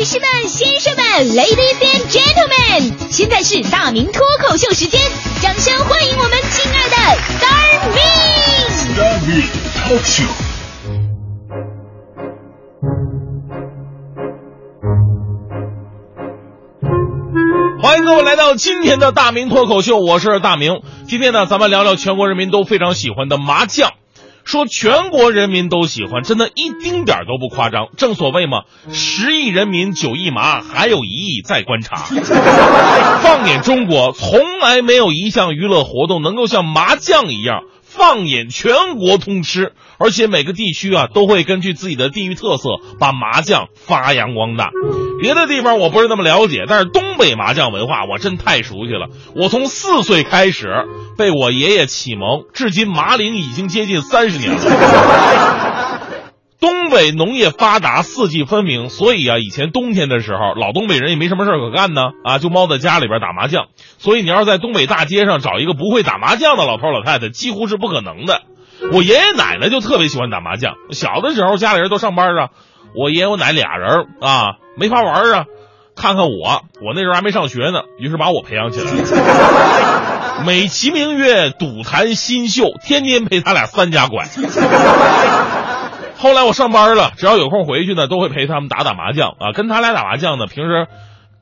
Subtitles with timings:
[0.00, 1.04] 女士们、先生们
[1.36, 4.98] ，Ladies and Gentlemen，现在是大明脱口秀时间，
[5.42, 6.96] 掌声欢迎我们亲爱的
[7.36, 8.00] Star Me！
[8.96, 9.42] 大明
[9.74, 10.24] 脱口秀。
[17.82, 20.80] 欢迎各位来到今天的大明脱口秀，我是大明。
[21.08, 23.90] 今天呢，咱们聊聊全国人民都非常喜欢的麻将。
[24.44, 27.88] 说全国人民都喜欢，真的一丁点儿都不夸张。
[27.96, 28.62] 正所谓嘛，
[28.92, 31.96] 十亿人民九亿麻，还有一亿在观察。
[33.22, 37.62] 放眼中国，从来没有一项娱乐活动能够像麻将一样。
[37.82, 42.68] 放眼全国通吃，而且每个地区啊都会根据自己的地域特色
[43.00, 44.70] 把麻将发扬光大。
[45.20, 49.08] 别的地方我不是那么了解，但是东北麻将文化我真太熟悉了。
[49.36, 50.86] 我从四岁开始
[51.18, 56.00] 被我爷爷启蒙，至今麻龄已经接近三十年了。
[56.58, 63.68] 东北农业发达，四季分明，所以啊，以前冬天的时候，老东北人也没什么事可干呢，啊，就猫在家里边打麻将。
[63.96, 68.42] 所以你要是在东北大街上找一个不会打麻将的老头老太太，几乎是不可能的。
[68.92, 72.48] 我爷爷奶奶就特别喜欢打麻将，小的时候家里人都上班啊，
[72.94, 75.44] 我爷爷我奶俩人啊，没法玩啊。
[75.96, 84.24] 看看我，我那时候还没上学呢，于是把我培养起来了，美其名曰赌坛新秀，天天陪他俩三家拐。
[86.16, 89.52] 后来我上班了，只要有空回去呢，都会陪他们打打麻将啊。
[89.52, 90.86] 跟他俩打麻将呢，平时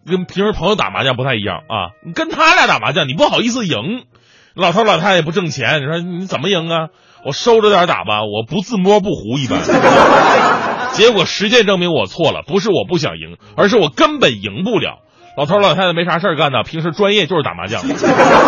[0.04, 1.94] 跟平时朋友打麻将不太一样啊。
[2.04, 4.06] 你跟他俩打麻将，你不好意思赢，
[4.54, 6.88] 老头老太太不挣钱，你说你怎么赢啊？
[7.24, 9.60] 我收着点打吧，我不自摸不胡一般。
[10.98, 14.98] 结果实践证明我错了，不是我不想赢，而是我根本赢不了。
[15.36, 17.80] 老头老太太没啥事干呢，平时专业就是打麻将，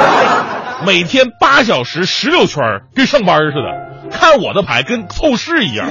[0.85, 3.89] 每天八小时十六圈，跟上班似的。
[4.11, 5.87] 看我的牌跟透视一样，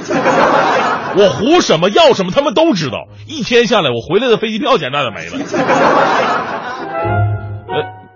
[1.15, 3.07] 我胡什么要什么他们都知道。
[3.25, 5.37] 一天下来，我回来的飞机票钱那就没了。
[7.69, 7.75] 呃，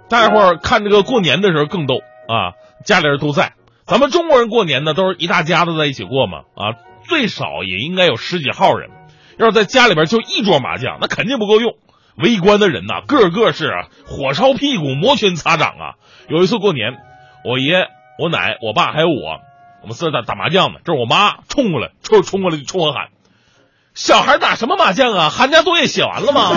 [0.10, 1.96] 大家伙儿看这个过年的时候更逗
[2.28, 2.52] 啊，
[2.84, 3.54] 家里人都在。
[3.86, 6.76] 咱们中国人过年呢，都是一大家子在一起过嘛啊，
[7.08, 8.90] 最少也应该有十几号人。
[9.38, 11.74] 要是在家里边就一桌麻将，那肯定不够用。
[12.16, 13.72] 围观的人呐，个个是
[14.06, 15.96] 火烧屁股、摩拳擦掌啊。
[16.30, 16.94] 有一次过年，
[17.44, 17.88] 我爷、
[18.20, 19.40] 我奶、我爸还有我。
[19.82, 23.08] 我们四人打打麻将呢，这是我妈冲过来，冲冲过来就冲我喊
[23.96, 25.30] ：“小孩打什么麻将啊？
[25.30, 26.52] 寒假作业写完了吗？”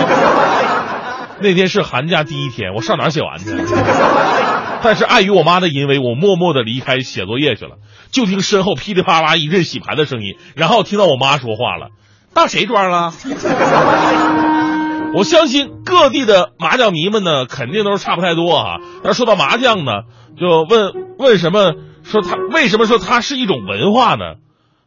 [1.41, 3.49] 那天是寒假第一天，我上哪写完去？
[4.83, 7.77] 但是碍于我妈的淫威，我默默的离开写作业去了。
[8.11, 11.89] 就听身后噼里啪啦一阵洗牌的声音，然后听到我妈说话了
[12.33, 13.13] ：“到谁庄了？”
[15.13, 18.77] 我相信各地的麻将迷们呢，肯定都是差不太多啊。
[19.03, 20.03] 但说到麻将呢，
[20.37, 21.73] 就问问什么？
[22.03, 24.35] 说它为什么说它是一种文化呢？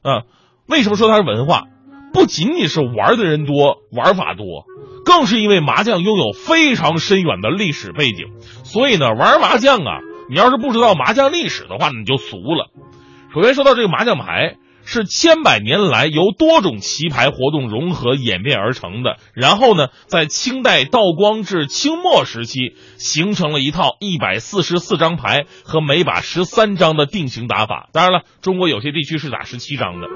[0.03, 0.23] 啊，
[0.67, 1.65] 为什么说它是文化？
[2.13, 4.65] 不仅仅是玩的人多，玩法多，
[5.05, 8.27] 更是因为麻将拥有非常深远的历史背景。
[8.65, 12.71] 所以呢，玩麻将啊，你要是不知道麻将历史的话，你就俗了。
[13.35, 14.57] 首先说到这个麻将牌。
[14.83, 27.91] 是千百年来由多种棋牌活动融合演变而成的，然后呢，在清代道光至清末时期，形成了一套一百四十四张牌和每把十三张的定型打法。
[27.93, 30.09] 当然了，中国有些地区是打十七张的。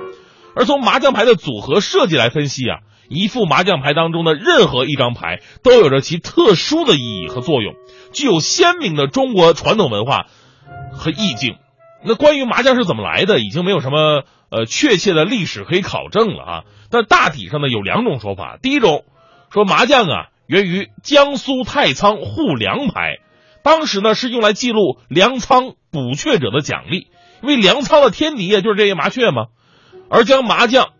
[0.56, 7.74] 而从麻将牌的组合设计来分析啊，一副麻将牌当中的任何一张牌都有着其特殊的意义和作用，
[8.12, 10.24] 具有鲜明的中国传统文化
[10.94, 11.56] 和意境。
[12.04, 14.24] 那关于麻将是怎么来的，已经没有什么。
[14.50, 18.56] 呃，确切的历史可以考证了啊，但大体上呢有两种说法。
[18.62, 19.04] 第一种
[19.50, 23.16] 说麻将啊源于江苏太仓护粮牌，
[23.64, 27.08] 当时呢是用来记录粮仓捕雀者的奖励，
[27.42, 29.46] 因为粮仓的天敌啊就是这些麻雀嘛。
[30.08, 30.90] 而将麻将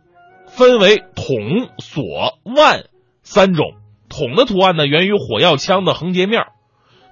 [0.48, 2.86] 分为筒、锁、腕
[3.22, 3.74] 三种，
[4.08, 6.46] 筒的图案呢源于火药枪的横截面，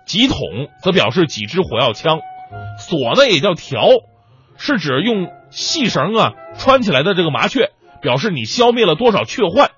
[0.07, 0.39] 几筒
[0.83, 2.19] 则表示几支火药枪，
[2.79, 3.87] 锁呢也叫条，
[4.57, 5.29] 是指用。
[5.55, 9.71] 细绳啊，穿起来的这个麻雀，表示你消灭了多少雀患。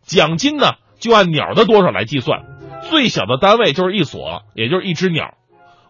[0.00, 2.40] 奖金呢，就按鸟的多少来计算，
[2.88, 5.34] 最小的单位就是一锁，也就是一只鸟。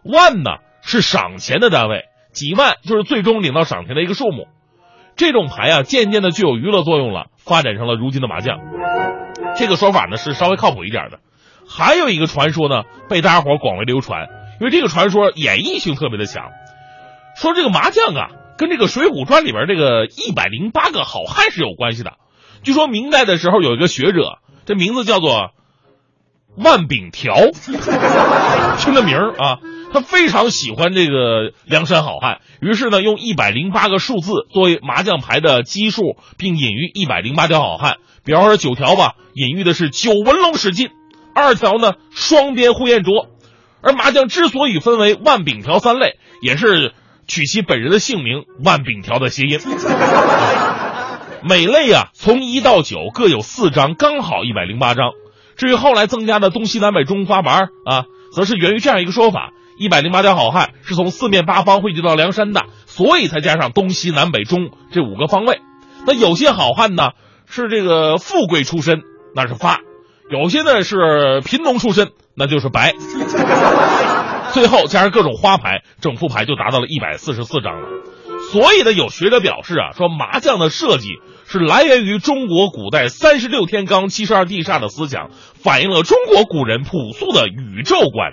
[0.03, 4.49] 万呢是赏钱的单位，几万就是最终领到赏钱的一个数目。
[5.15, 8.59] 这种牌啊，渐渐的具有娱乐作用了，发展成了如今的麻将。
[9.55, 11.19] 这个说法呢是稍微靠谱一点的。
[11.69, 14.27] 还有一个传说呢，被大家伙广为流传，
[14.61, 16.51] 因为这个传说演绎性特别的强，
[17.35, 18.29] 说这个麻将啊。
[18.59, 22.13] 跟这个《水浒传》里边这个一百零八个好汉是有关系的。
[22.61, 24.37] 据说明代的时候有一个学者，
[24.67, 25.49] 这名字叫做
[26.55, 27.33] 万秉条，
[28.77, 29.57] 听个名儿啊。
[29.91, 37.95] 他非常喜欢这个梁山好汉，于是呢，用一百零八个数字作为麻将牌的基数，并隐喻一百零八条好汉。
[38.23, 40.89] 比方说九条吧，隐喻的是九纹龙史进；
[41.33, 43.27] 二条呢，双鞭呼延灼。
[43.81, 46.93] 而麻将之所以分为万柄条三类，也是
[47.27, 49.59] 取其本人的姓名万柄条的谐音。
[51.43, 55.11] 每类啊，从一到九各有四张，刚好一百零八张。
[55.57, 58.05] 至于后来增加的东西南北中发牌啊，
[58.35, 65.59] 则是源于这样一个说法：一百零八条好汉是从四面八方汇聚到梁山的，所以才加上东西南北中这五个方位。
[66.05, 67.09] 那有些好汉呢，
[67.47, 69.01] 是这个富贵出身，
[69.35, 69.77] 那是发；
[70.29, 72.93] 有些呢是贫农出身，那就是白。
[74.53, 77.87] 最后加上各种花牌，整副牌就达到了一百四十四张了。
[78.51, 81.19] 所以呢，有学者表示啊，说麻将的设计。
[81.47, 88.31] 是来源于中国古代三十六天罡七十二地煞的思想，反映了中国古人朴素的宇宙观。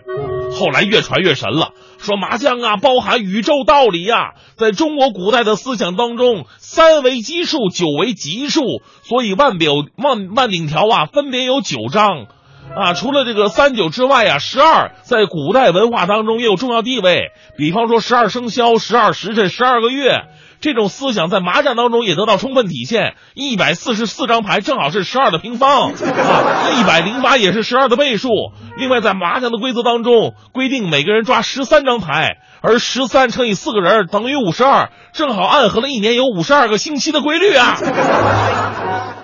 [0.52, 4.34] 后来越传越神了，说麻将啊包含宇宙道理呀。
[4.56, 8.62] 在中国古代的思想当中，三为奇数，九为吉数，
[9.02, 12.26] 所以万表万万顶条啊分别有九张。
[12.76, 17.32] 啊，除了这个三九之外啊，十二在古代文化当中也有重要地位。
[17.56, 20.22] 比方说十二生肖、十二时辰、十二个月。
[20.60, 23.14] 这种思想在麻将当中也得到充分体现。
[23.34, 28.28] 一百四十四张牌正好是十二的平方啊，一百零八也是十二的倍数。
[28.76, 37.78] 另外，在麻将的规则当中规定，每个人抓十三张牌，而十三乘以四个人等于五十二，正好暗合了一年有五十二个星期的规律啊。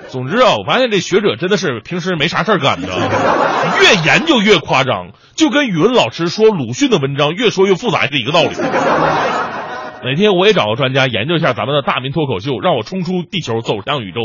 [0.08, 8.50] 总之啊，我发现这学者真的是平时没啥事干的，越研究越夸张，就跟语文老师说鲁迅的文章越说越复杂是一个道理。
[10.04, 14.20] 哪天我也找个专家研究一下咱们的大明脱口秀，让我冲出地球走向宇宙，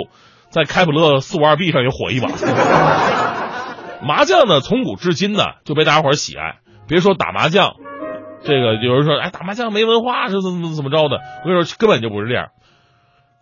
[0.49, 2.29] 在开普勒四五二 B 上也火一把。
[4.01, 6.57] 麻将呢，从古至今呢就被大家伙喜爱。
[6.87, 7.75] 别说打麻将，
[8.43, 11.17] 这个有人说，哎，打麻将没文化是怎么怎么着的？
[11.43, 12.47] 我跟你说，根本就不是这样。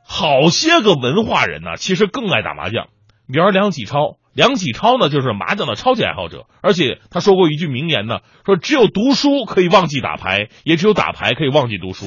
[0.07, 2.88] 好些个文化人呢，其实更爱打麻将。
[3.31, 4.18] 比方梁启超。
[4.33, 12.06] 梁启超呢，就是麻将的超级爱好者，而且他说过一句名言呢，说只有读书可以忘记打牌，也只有打牌可以忘记读书。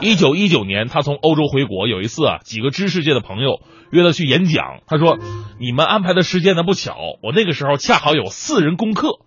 [0.00, 3.60] 一九一九年，他从欧洲回国，有一次啊，几个知识界的朋友
[3.92, 5.16] 约他去演讲，他说
[5.60, 9.20] ：“你们安排的时间呢不巧，我那个时候恰好有四人功课。”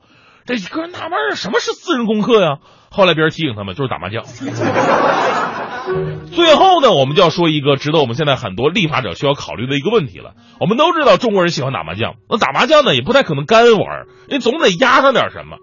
[0.50, 2.58] 这几个人纳闷什么是私人功课呀？
[2.90, 4.24] 后来别人提醒他们，就是打麻将。
[6.34, 10.32] 最后呢，我们就要说一个值得我们现在很多立法者需要考虑的一个问题了。
[10.60, 15.58] 我们都知道中国人喜欢打麻将，那打麻将呢也不太可能干玩，你总得压上点什么。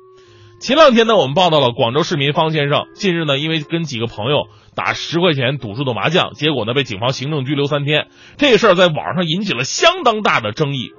[0.61, 4.45] 前两天呢，我们报道了广州市民方先生，近日呢因为跟几个朋友
[4.77, 8.07] 打十块钱赌注的麻将，结果呢被警方行政拘留三天。
[8.37, 10.91] 这个事儿在网上引起了相当大的争议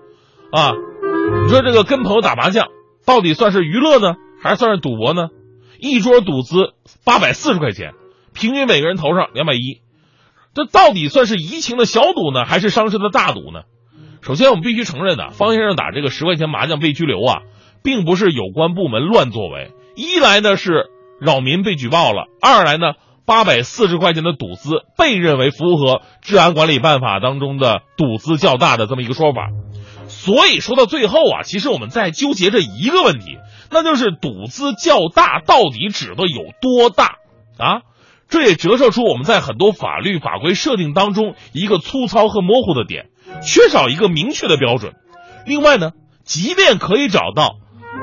[0.51, 0.73] 啊！
[1.45, 2.67] 你说这个跟朋友打麻将
[3.07, 5.29] 到底算是娱乐呢，还是算是赌博呢？
[5.79, 6.73] 一桌赌资
[7.05, 7.93] 八百四十块钱。
[8.33, 9.81] 平均每个人头上两百一，
[10.53, 13.61] 这到底算是怡情的小赌呢，还是伤身的大赌呢？
[14.21, 17.41] 首先，我们必须承认的，方先生打这个十块钱麻将被拘留啊，
[17.81, 19.71] 并不是有关部门乱作为。
[19.95, 20.89] 一来呢是
[21.21, 22.93] 扰民被举报了，二来呢
[23.25, 29.47] 八百四十块钱的赌资被认为符合治安管理办法当中的赌资较大的这么一个说法。
[30.07, 33.37] 所以说到最后啊，其实我们在纠结这一个问题，
[33.71, 37.17] 那就是赌资较大到底指的有多大
[37.57, 37.81] 啊？
[38.29, 43.05] 这也折射出我们在很多法律法规设定当中一个粗糙和模糊的点，
[43.41, 44.95] 缺少一个明确的标准。
[45.45, 45.91] 另外呢，
[46.25, 47.55] 即便可以找到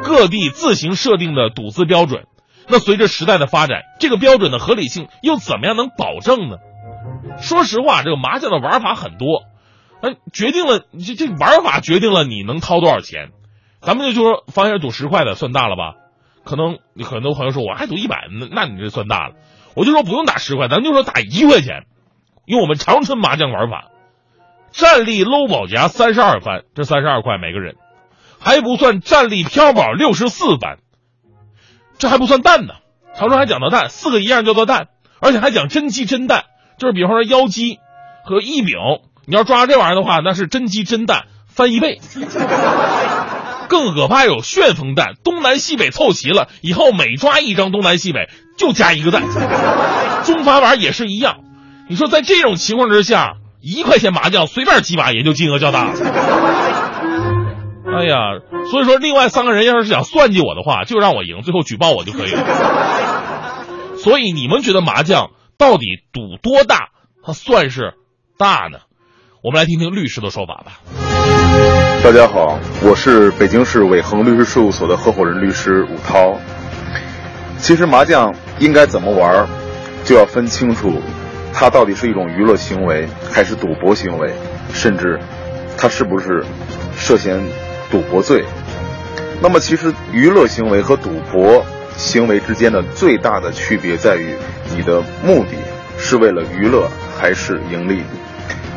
[0.02, 2.24] 各地自行设定的赌资标准，
[2.68, 6.56] 那随着时代的发展，这个标准的合理性又怎么样能保证呢？
[7.38, 9.42] 说实话，这个麻将的玩法很多，
[10.04, 13.30] 哎，决定了这这玩法决定了你能掏多少钱。
[13.80, 15.94] 咱们就说，方先生赌十块的算大了吧？
[16.44, 19.34] 可能很多朋友说我还赌一百，那那你这算大了。
[19.74, 21.86] 我就说不用打十块，咱就说打一块钱，
[22.44, 23.86] 用我们长春麻将玩法，
[24.72, 27.76] 站立搂宝夹三十二番，这三十二块每个人，
[28.38, 30.80] 还不算站立飘宝六十四番，
[31.98, 32.74] 这还不算蛋呢。
[33.16, 34.88] 长春还讲到蛋，四个一样叫做蛋，
[35.20, 36.44] 而且还讲真鸡真蛋，
[36.78, 37.78] 就是比方说腰鸡
[38.24, 38.76] 和一饼，
[39.26, 42.00] 你要抓这玩意儿的话，那是真鸡真蛋翻一倍。
[43.66, 48.28] 更可怕有旋风蛋，东南西北凑齐了以后，每抓一张东南西北
[48.58, 49.22] 就加一个蛋。
[50.24, 51.38] 中法玩也是一样，
[51.88, 55.88] 你说在这种情况之下，一块钱麻将随便几把也就金额较大。
[57.86, 58.16] 哎呀，
[58.70, 63.96] 所以说另外三个人要是想算计我的话，就让我赢，最后举报我就可以了。
[63.98, 66.90] 所以你们觉得麻将到底赌多大，
[67.24, 67.94] 它算是
[68.38, 68.80] 大呢？
[69.44, 70.80] 我们来听听律师的说法吧。
[72.02, 76.40] 大家好，我是北京市伟恒律师事务所的合伙人律师武涛。
[77.58, 79.46] 其实麻将应该怎么玩，
[80.02, 80.98] 就要分清楚，
[81.52, 84.32] 它到底是一种娱乐行为还是赌博行为，
[84.72, 85.20] 甚至
[85.76, 86.42] 它是不是
[86.96, 87.38] 涉嫌
[87.90, 88.46] 赌博罪。
[89.42, 91.62] 那么，其实娱乐行为和赌博
[91.98, 94.34] 行为之间的最大的区别在于，
[94.74, 95.58] 你的目的
[95.98, 96.88] 是为了娱乐
[97.20, 98.00] 还是盈利。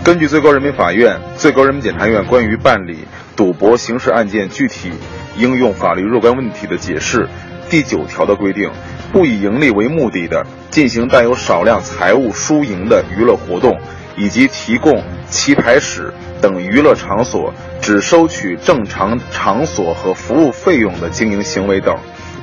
[0.04, 3.00] 根据最高人民法院、最高人民检察院关于办理
[3.36, 4.92] 赌博刑事案件具体
[5.36, 7.28] 应用法律若干问题的解释
[7.70, 8.72] 第九条的规定，
[9.12, 13.78] 不以盈利为目的的进行带有少量财物输赢的娱乐活动，
[14.16, 21.94] 以及提供棋牌室等娱乐场所只收取正常场所和服务费用的经营行为等，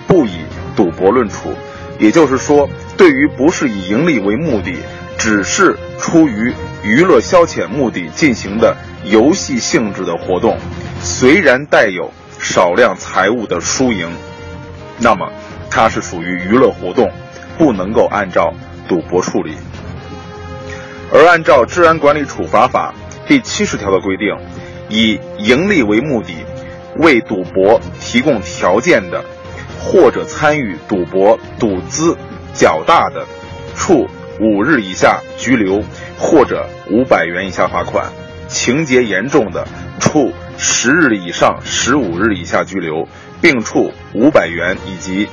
[0.06, 0.40] 不以
[0.76, 1.48] 赌博论处。
[1.98, 2.68] 也就是说，
[2.98, 4.74] 对于不是以盈利为目的，
[5.16, 6.52] 只是出于
[6.84, 10.58] 娱乐消遣目的进行的游戏性质的活动，
[11.00, 14.06] 虽然带有少量财物的输赢，
[14.98, 15.32] 那么
[15.70, 17.10] 它是属于娱乐活动，
[17.56, 18.52] 不能够按照
[18.86, 19.54] 赌博处理。
[21.10, 22.92] 而按照《治安管理处罚法》
[23.28, 24.36] 第七十条的规定，
[24.90, 26.34] 以盈利为目的
[26.98, 29.24] 为赌博提供条件的，
[29.80, 32.14] 或者参与赌博赌资
[32.52, 33.24] 较大的，
[33.74, 34.06] 处。
[34.40, 35.82] 五日以下拘留，
[36.18, 38.06] 或者五百元以下罚款；
[38.48, 39.66] 情节严重的，
[40.00, 43.08] 处十日以上十五日以下拘留，
[43.40, 45.28] 并处五百元以及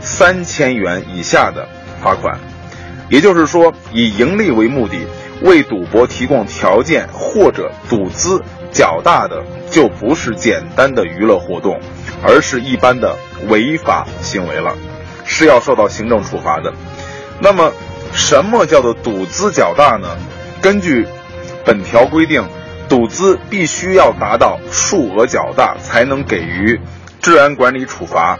[0.00, 1.68] 三千元以下的
[2.02, 2.38] 罚款。
[3.08, 4.98] 也就是说，以盈利为目的
[5.42, 8.42] 为赌博提供条件或者赌资
[8.72, 11.80] 较大的，就不是简单的娱乐活动，
[12.22, 13.16] 而是一般的
[13.48, 14.76] 违法行为了，
[15.24, 16.72] 是要受到行政处罚的。
[17.40, 17.72] 那么，
[18.12, 20.08] 什么叫做赌资较大呢？
[20.60, 21.06] 根据
[21.64, 22.44] 本条规定，
[22.88, 26.80] 赌资必须要达到数额较大才能给予
[27.20, 28.38] 治安管理处罚。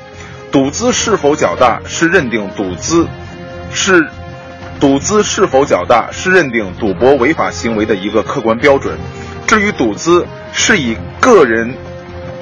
[0.51, 3.07] 赌资是否较大，是认定赌资
[3.73, 4.09] 是
[4.81, 8.99] 赌资是否较大，是认定赌博违法行为的一个客观标准。
[9.47, 11.75] 至于赌资是以个人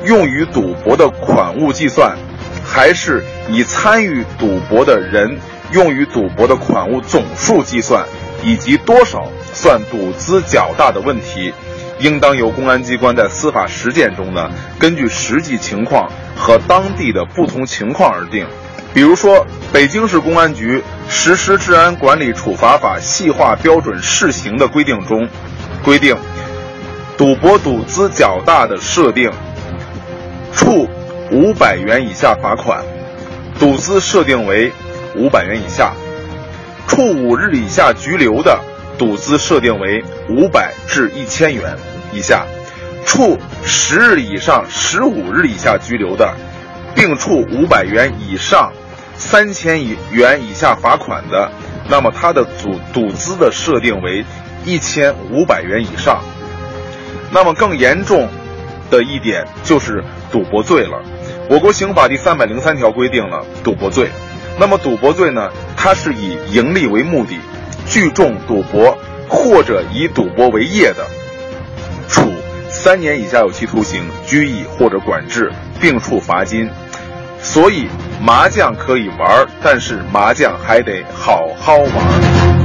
[0.05, 2.17] 用于赌博的款物计算，
[2.65, 5.39] 还是以参与赌博的人？
[5.73, 8.05] 用于赌博的款物总数计算，
[8.43, 11.53] 以及多少算赌资较大的问题，
[11.99, 18.47] 应当由公安机关在司法实践中呢，根据实际情况和当地的不同情况而定。
[18.95, 25.29] 比如说，北京市公安局实施治安管理处罚法细化标准试行的规定中，
[25.83, 26.17] 规定，
[27.19, 29.31] 赌博赌资较大的设定，
[30.55, 30.89] 处
[31.31, 32.83] 五百元以下罚款，
[33.59, 34.73] 赌资设定为。
[35.17, 35.93] 五百元以下，
[36.87, 38.61] 处五日以下拘留的，
[38.99, 41.77] 赌资设定为五百至一千元
[42.13, 42.47] 以下；
[43.05, 46.35] 处十日以上十五日以下拘留的，
[46.95, 48.73] 并处五百元以上
[49.17, 49.83] 三千
[50.13, 51.51] 元以下罚款的，
[51.89, 54.25] 那么它的赌赌资的设定为
[54.65, 56.23] 一千五百元以上。
[57.33, 58.29] 那么更严重
[58.91, 61.03] 的一点就是赌博罪了。
[61.49, 64.11] 我国刑法第三百零三条规定了赌博罪。
[64.59, 65.51] 那么赌博罪呢？
[65.77, 67.39] 它是以盈利为目的，
[67.87, 68.97] 聚众赌博
[69.29, 71.07] 或者以赌博为业的，
[72.09, 72.33] 处
[72.69, 76.69] 三年以下有期徒刑、拘役或者管制，并处罚金。
[77.43, 77.87] 所以
[78.21, 82.56] 麻将可以玩，但是麻将还得好好玩。